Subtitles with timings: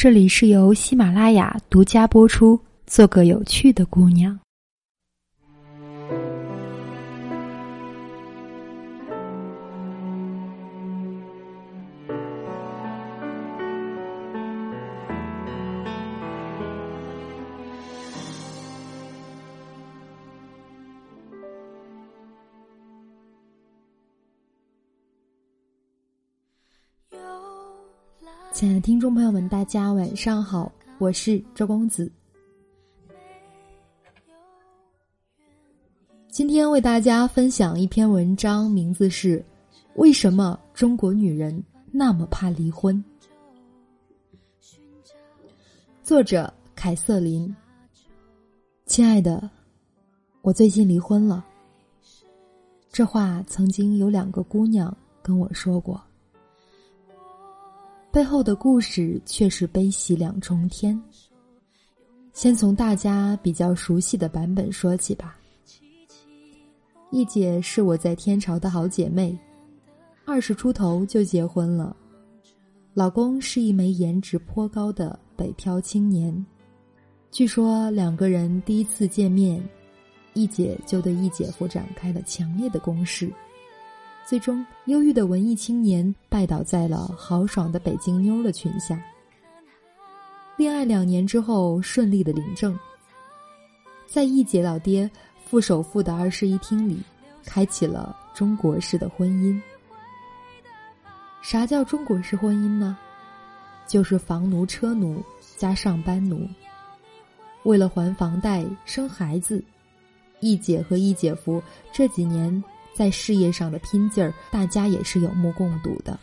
[0.00, 2.56] 这里是由喜马拉雅独家播出。
[2.86, 4.38] 做个有趣的姑娘。
[28.58, 32.10] 亲爱的听众朋友们，大家晚上好，我是周公子。
[36.26, 39.38] 今天为大家分享一篇文章，名字是
[39.94, 42.96] 《为什么中国女人那么怕离婚》。
[46.02, 47.54] 作者凯瑟琳。
[48.86, 49.48] 亲爱的，
[50.42, 51.46] 我最近离婚了。
[52.90, 56.02] 这话曾经有两个姑娘跟我说过。
[58.10, 61.00] 背后的故事却是悲喜两重天。
[62.32, 65.36] 先从大家比较熟悉的版本说起吧。
[67.10, 69.38] 一姐是我在天朝的好姐妹，
[70.24, 71.94] 二十出头就结婚了，
[72.94, 76.44] 老公是一枚颜值颇高的北漂青年。
[77.30, 79.62] 据说两个人第一次见面，
[80.32, 83.30] 一姐就对一姐夫展开了强烈的攻势。
[84.28, 89.02] 最终，忧郁的文艺青年拜倒在了豪爽的北京妞的裙下。
[90.54, 92.78] 恋爱两年之后，顺利的领证，
[94.06, 95.10] 在一姐老爹
[95.46, 97.00] 副首富的二室一厅里，
[97.42, 99.58] 开启了中国式的婚姻。
[101.40, 102.98] 啥叫中国式婚姻呢？
[103.86, 105.24] 就是房奴、车奴
[105.56, 106.46] 加上班奴。
[107.62, 109.64] 为了还房贷、生孩子，
[110.40, 112.62] 一姐和一姐夫这几年。
[112.98, 116.18] 在事业上的拼劲儿，大家也是有目共睹的。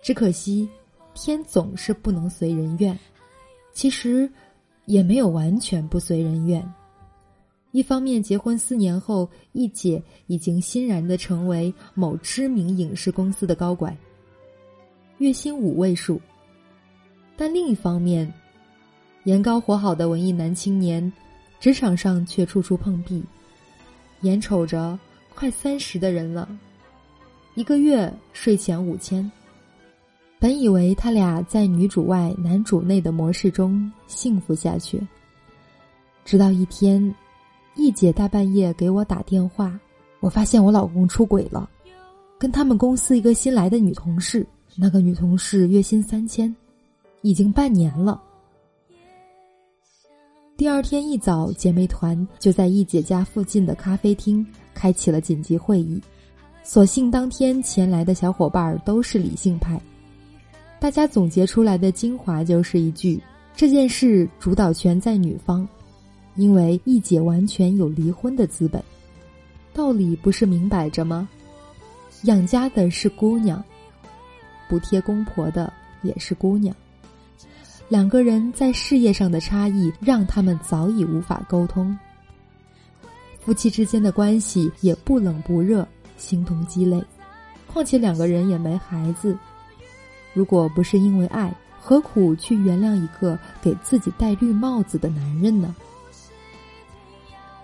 [0.00, 0.66] 只可惜，
[1.12, 2.98] 天总是不能随人愿。
[3.74, 4.32] 其实，
[4.86, 6.66] 也没有完全不随人愿。
[7.72, 13.94] 一方面，结婚四年后，一姐已经欣然的成为某知名影视公司的高管，
[15.18, 16.18] 月薪五位数；
[17.36, 18.32] 但另一方面，
[19.24, 21.12] 颜高火好的文艺男青年，
[21.60, 23.22] 职场上却处处碰壁，
[24.22, 24.98] 眼瞅着。
[25.38, 26.48] 快三十的人了，
[27.54, 29.30] 一个月税前五千。
[30.40, 35.00] 本以为他俩在女主外男主内的模式中幸福下去，
[36.24, 37.14] 直到一天，
[37.76, 39.78] 一姐大半夜给我打电话，
[40.18, 41.70] 我发现我老公出轨了，
[42.36, 44.44] 跟他们公司一个新来的女同事。
[44.74, 46.52] 那个女同事月薪三千，
[47.22, 48.20] 已经半年了。
[50.58, 54.44] 第二天一早，姐妹团就在一姐家附近的咖啡厅。
[54.74, 56.02] 开启了紧急会议，
[56.64, 59.80] 所幸当天前来的小伙伴都是理性派，
[60.80, 63.22] 大家总结出来的精华就是一句：
[63.54, 65.66] 这件事主导权在女方，
[66.34, 68.82] 因为一姐完全有离婚的资本。
[69.72, 71.28] 道理不是明摆着吗？
[72.24, 73.62] 养家的是姑娘，
[74.68, 76.74] 补贴公婆的也是姑娘，
[77.88, 81.96] 两个人在事业上的差异让他们早已无法沟通。
[83.40, 85.86] 夫妻之间的关系也不冷不热，
[86.18, 87.02] 形同鸡肋。
[87.66, 89.36] 况且两个人也没孩子，
[90.34, 95.74] 如果不是因为爱，何苦去原谅一个给自己戴绿帽子的男人呢？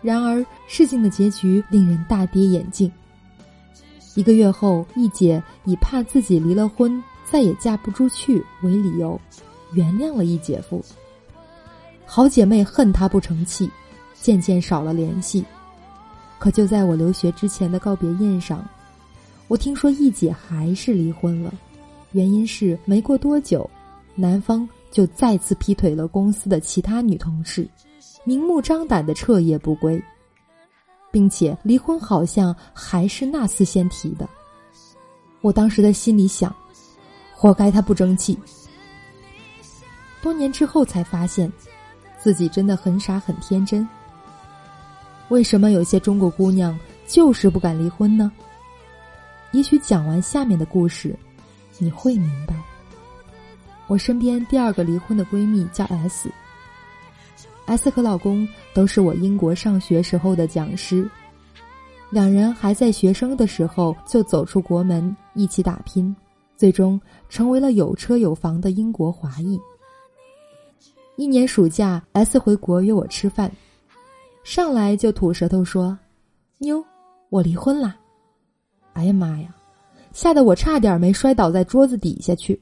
[0.00, 2.90] 然而，事情的结局令人大跌眼镜。
[4.14, 9.20] 一个月后，一姐以怕自己离了婚再也嫁不出去为理由，
[9.74, 10.84] 原谅了一姐夫。
[12.06, 13.70] 好姐妹恨他不成器，
[14.20, 15.44] 渐渐少了联系。
[16.38, 18.66] 可就在我留学之前的告别宴上，
[19.48, 21.52] 我听说一姐还是离婚了，
[22.12, 23.68] 原因是没过多久，
[24.14, 27.66] 男方就再次劈腿了公司的其他女同事，
[28.24, 30.02] 明目张胆的彻夜不归，
[31.10, 34.28] 并且离婚好像还是那厮先提的。
[35.40, 36.54] 我当时的心里想，
[37.34, 38.38] 活该他不争气。
[40.24, 41.52] 多年之后才发现，
[42.18, 43.86] 自己真的很傻很天真。
[45.28, 48.32] 为什么有些中国姑娘就是不敢离婚呢？
[49.52, 51.14] 也许讲完下面的故事，
[51.76, 52.54] 你会明白。
[53.86, 56.30] 我身边第二个离婚的闺蜜叫 S，S
[57.90, 61.06] 和老公都是我英国上学时候的讲师，
[62.08, 66.16] 两人还在学生的时候就走出国门一起打拼，
[66.56, 66.98] 最终
[67.28, 69.60] 成为了有车有房的英国华裔。
[71.16, 73.50] 一年暑假，S 回国约我吃饭。
[74.42, 75.96] 上来就吐舌头说
[76.58, 76.84] ：“妞，
[77.30, 77.96] 我离婚啦！”
[78.94, 79.54] 哎呀妈呀，
[80.12, 82.60] 吓得我差点没摔倒在桌子底下去。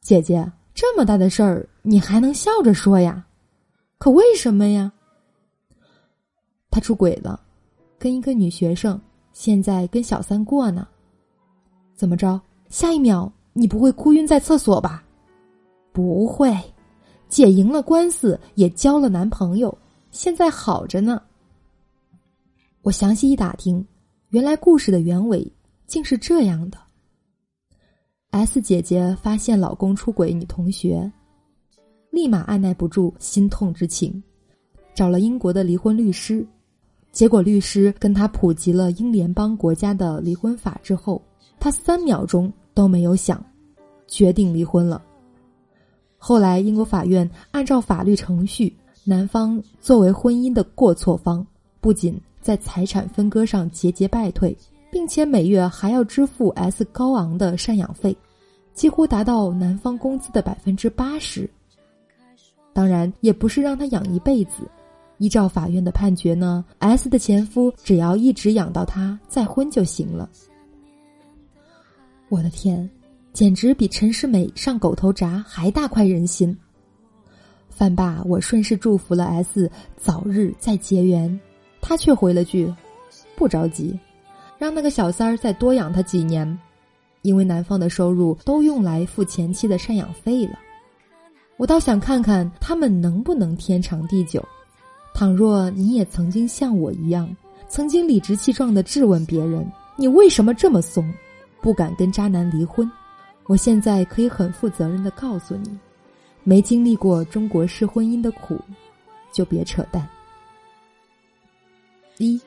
[0.00, 3.26] 姐姐，这么大的事儿，你还能笑着说呀？
[3.98, 4.90] 可为什么呀？
[6.70, 7.40] 他出轨了，
[7.98, 8.98] 跟一个女学生，
[9.32, 10.86] 现在跟小三过呢。
[11.94, 12.40] 怎么着？
[12.68, 15.04] 下一秒你不会哭晕在厕所吧？
[15.92, 16.56] 不会，
[17.30, 19.76] 姐赢了官司，也交了男朋友，
[20.10, 21.22] 现在好着呢。
[22.82, 23.86] 我详细一打听，
[24.30, 25.50] 原来故事的原委
[25.86, 26.78] 竟是这样的
[28.30, 31.10] ：S 姐姐发现老公出轨女同学，
[32.10, 34.20] 立马按耐不住心痛之情，
[34.92, 36.44] 找了英国的离婚律师。
[37.12, 41.22] 结果律师跟她普及了英联邦国家的离婚法之后，
[41.60, 43.44] 她三秒钟都没有想，
[44.08, 45.00] 决定离婚了。
[46.22, 51.44] 后来英国法院按照法律程序，男方作为婚姻的过错方，
[51.80, 54.54] 不仅在财产分割上节节败退，
[54.92, 58.14] 并且每月还要支付 S 高昂的赡养费，
[58.74, 61.48] 几乎达到男方工资的百分之八十。
[62.74, 64.68] 当然，也不是让他养一辈子。
[65.16, 70.28] 依照法院的判决呢，S 的前夫只要一直养到他再婚就行了。
[72.28, 72.88] 我的天，
[73.32, 76.56] 简直比陈世美上狗头铡还大快人心。
[77.68, 81.40] 饭罢，我顺势祝福了 S 早日再结缘。
[81.80, 82.72] 他却回了句
[83.34, 83.98] ：“不着急，
[84.58, 86.58] 让那个小三儿再多养他几年，
[87.22, 90.58] 因为男方的收入都用来付前妻的赡养费了。
[91.56, 94.46] 我倒想看看他们能不能天长地久。
[95.14, 97.34] 倘若你也曾经像我一样，
[97.66, 99.66] 曾经理直气壮的质问别人：
[99.96, 101.10] 你为什么这么怂，
[101.62, 102.90] 不敢跟渣男离婚？
[103.50, 105.76] 我现在可以很负责任的告诉你，
[106.44, 108.56] 没经历过中国式婚姻的苦，
[109.32, 110.08] 就别扯淡。”
[112.18, 112.40] 一，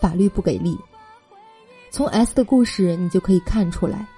[0.00, 0.76] 法律不给力。
[1.92, 4.08] 从 S 的故事，你就可以看出来，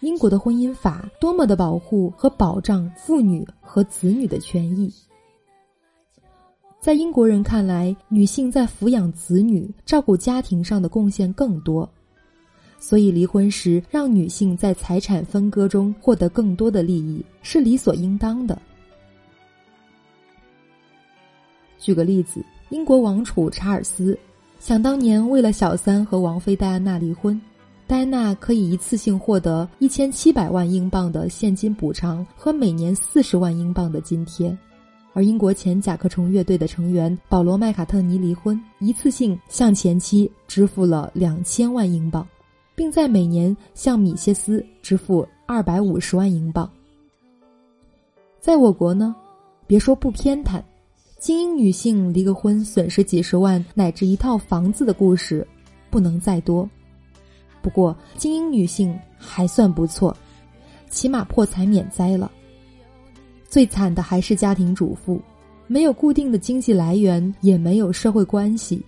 [0.00, 4.92] 英国的婚姻法多么的保护和保障妇女和子女的权益。
[6.78, 11.90] 在英国人看来，女性在抚养子女、照顾家庭上的贡献更多，
[12.86, 18.60] 所以离婚时让女性在财产分割中获得更多的利益是理所应当的。
[21.78, 22.44] 举个例子。
[22.70, 24.18] 英国王储查尔斯
[24.58, 27.40] 想当年为了小三和王妃戴安娜离婚，
[27.86, 34.56] 戴安娜可以一次性获得一千七百万英镑的现金补偿和每年四十万英镑的津贴，
[35.12, 42.26] 而英国前甲壳虫乐队的成员保罗麦卡特尼离婚，一次性向前妻支付了两千万英镑，
[42.74, 46.70] 并在每年向米歇斯支付二百五十万英镑。
[48.40, 49.14] 在我国呢，
[49.66, 50.62] 别说不偏袒。
[51.18, 55.46] 精英女性离个婚损失几十万乃至一套房子的故事，
[55.88, 56.68] 不能再多。
[57.62, 60.14] 不过精英女性还算不错，
[60.90, 62.30] 起码破财免灾了。
[63.48, 65.18] 最惨的还是家庭主妇，
[65.66, 68.84] 没有固定的经济来源，也没有社会关系，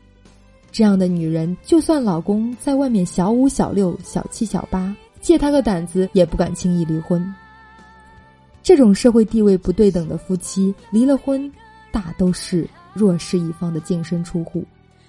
[0.77, 7.35] 这样的女人，就算老公在外面小五小六、小七小八，借他个胆子也不敢轻易离婚。
[8.63, 11.51] 这种社会地位不对等的夫妻离了婚。
[11.91, 14.63] 大都是弱势一方的净身出户。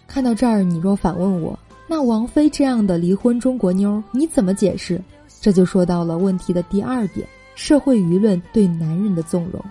[0.08, 5.04] 看到这儿，你若反问我，那王菲这样的离婚中国妞你怎么解释？
[5.42, 9.62] 这就说到了问题的第二点：社会舆论对男人的纵容。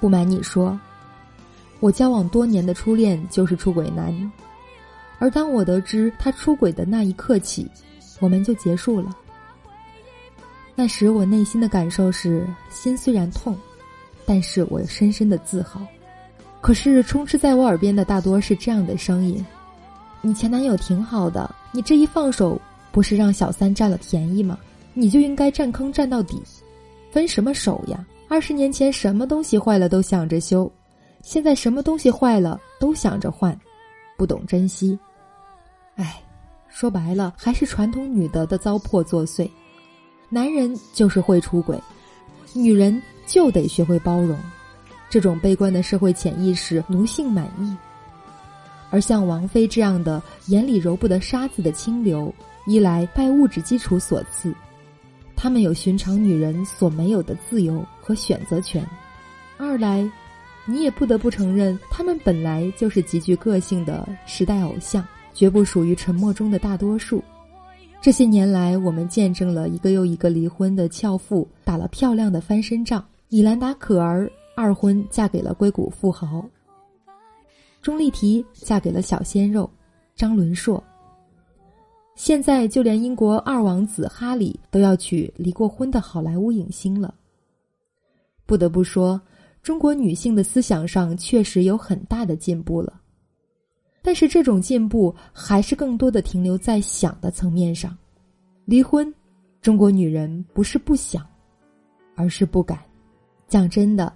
[0.00, 0.80] 不瞒你说，
[1.78, 4.32] 我交往多年的初恋就是出轨男，
[5.18, 7.68] 而当我得知他出轨的那一刻起，
[8.20, 9.16] 我们就结束了。
[10.74, 13.56] 那时我内心的感受是，心虽然痛，
[14.24, 15.80] 但是我深深的自豪。
[16.60, 19.44] 可是充斥在我耳边的大多是这样的声音
[20.22, 22.60] ：“你前男友挺好的，你这一放手，
[22.92, 24.58] 不是让小三占了便宜吗？
[24.94, 26.42] 你就应该占坑占到底，
[27.12, 28.04] 分什么手呀？
[28.28, 30.70] 二十年前什么东西坏了都想着修，
[31.22, 33.58] 现在什么东西坏了都想着换，
[34.16, 34.98] 不懂珍惜。
[35.98, 36.22] 哎，
[36.68, 39.48] 说白了还是传统女德的糟粕作祟。
[40.30, 41.78] 男人就是会出轨，
[42.54, 44.38] 女人就得学会包容。”
[45.10, 47.74] 这种悲观的社会潜意识，奴性满意；
[48.90, 52.32] 而像王菲这样的眼里揉不得沙子的清流，
[52.66, 54.54] 一来拜物质基础所赐，
[55.34, 58.84] 他们有寻常女人所没有的自由和选择权；
[59.56, 60.06] 二来，
[60.66, 65.02] 你也不得不承认，他们本来就是极具个性的时代偶像，
[65.38, 67.22] 绝不属于沉默中的大多数。
[68.00, 74.28] 这些年来，我们见证了一个又一个离婚的俏妇打了漂亮的翻身仗，米兰达·可儿。
[74.56, 76.44] 二婚嫁给了硅谷富豪，
[77.80, 79.70] 钟丽缇嫁给了小鲜肉
[80.16, 80.82] 张伦硕。
[82.16, 87.14] 现在就连英国二王子哈里都要娶离过婚的好莱坞影星了。
[88.44, 89.20] 不得不说，
[89.62, 93.00] 中国女性的思想上确实有很大的进步了。
[94.08, 97.94] 但是这种进步还是更多的停留在想的层面上。
[98.64, 99.12] 离婚，
[99.60, 101.22] 中国女人不是不想，
[102.14, 102.78] 而是不敢。
[103.48, 104.10] 讲真的，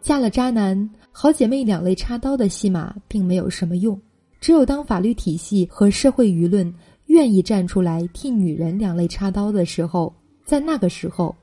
[0.00, 4.00] 嫁了渣男，好姐妹两肋插刀的戏码并没有什么用。
[4.40, 6.72] 只有当法律体系和社会舆论
[7.06, 11.34] 愿意站出来替女人两肋插刀的时候，在那个时候，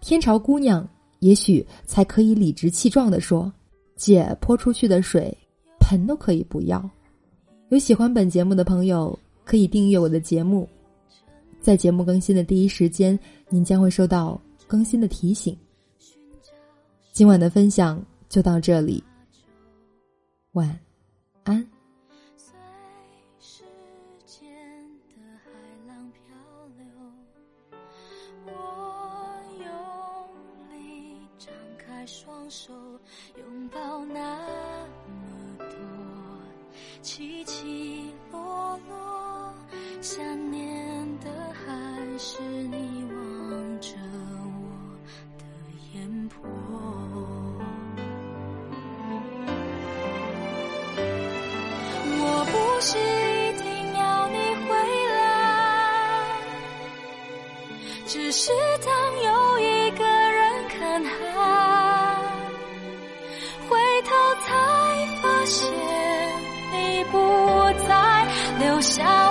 [0.00, 0.84] 天朝姑娘
[1.20, 3.52] 也许才可以理直气壮地说
[3.94, 5.32] ：“姐泼出去的水，
[5.78, 6.84] 盆都可以不要。”
[7.68, 10.68] 有喜欢本节目的朋友，可以订阅我的节目，
[11.60, 13.18] 在节目更新的第一时间，
[13.48, 15.56] 您将会收到更新的提醒。
[17.12, 19.02] 今晚的分享就到这里，
[20.52, 20.78] 晚
[21.42, 21.66] 安。
[32.08, 32.72] 双手
[33.36, 34.38] 拥抱那
[35.08, 35.66] 么多
[42.18, 43.90] 是你望着
[44.46, 44.64] 我
[45.36, 45.44] 的
[45.92, 46.36] 眼波。
[52.18, 53.66] 我不是一定
[53.98, 54.72] 要你回
[55.14, 55.18] 来，
[58.06, 58.50] 只是
[58.84, 58.88] 当
[59.22, 61.12] 有一个人看海。
[63.68, 64.10] 回头
[64.46, 64.48] 才
[65.20, 65.68] 发现
[66.72, 67.14] 你不
[67.86, 68.26] 在
[68.58, 69.25] 留下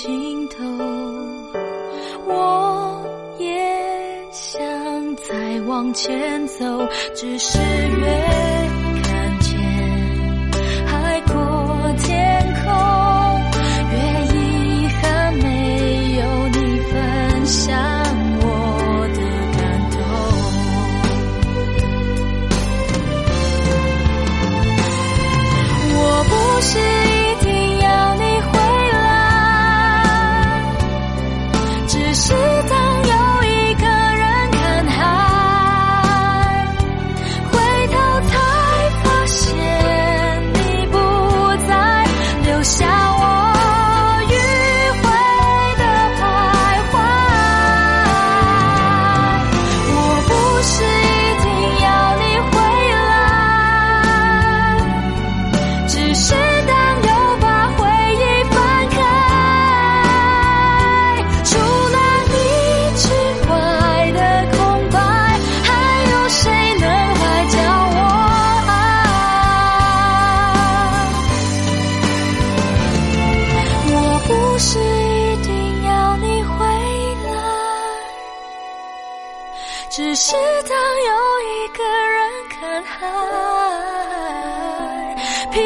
[0.00, 0.62] 尽头，
[2.28, 3.02] 我
[3.36, 3.50] 也
[4.30, 6.64] 想再往前走，
[7.16, 8.57] 只是越。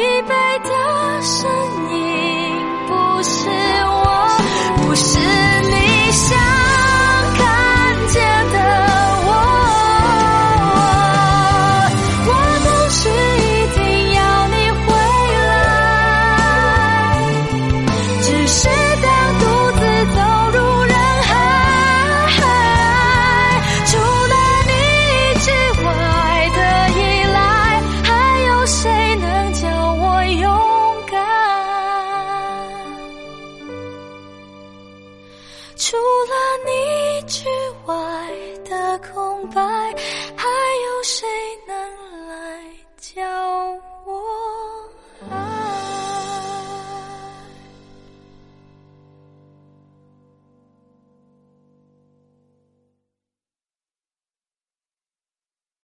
[0.03, 0.33] 疲惫
[0.63, 1.49] 的身
[1.95, 1.97] 影
[2.87, 2.91] 不
[3.23, 3.49] 是
[3.85, 5.17] 我，不是
[5.69, 5.82] 你。